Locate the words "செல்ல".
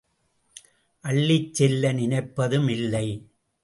1.53-1.93